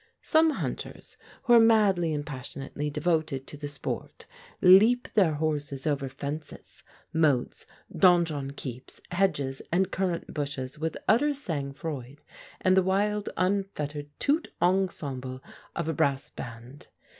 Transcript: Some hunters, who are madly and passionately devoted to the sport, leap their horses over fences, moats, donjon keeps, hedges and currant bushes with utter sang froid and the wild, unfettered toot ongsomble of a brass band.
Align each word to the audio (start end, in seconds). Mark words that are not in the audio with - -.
Some 0.23 0.49
hunters, 0.57 1.15
who 1.43 1.53
are 1.53 1.59
madly 1.59 2.11
and 2.11 2.25
passionately 2.25 2.89
devoted 2.89 3.45
to 3.45 3.55
the 3.55 3.67
sport, 3.67 4.25
leap 4.59 5.13
their 5.13 5.33
horses 5.33 5.85
over 5.85 6.09
fences, 6.09 6.81
moats, 7.13 7.67
donjon 7.95 8.53
keeps, 8.55 8.99
hedges 9.11 9.61
and 9.71 9.91
currant 9.91 10.33
bushes 10.33 10.79
with 10.79 10.97
utter 11.07 11.35
sang 11.35 11.71
froid 11.71 12.17
and 12.61 12.75
the 12.75 12.81
wild, 12.81 13.29
unfettered 13.37 14.09
toot 14.17 14.51
ongsomble 14.59 15.39
of 15.75 15.87
a 15.87 15.93
brass 15.93 16.31
band. 16.31 16.87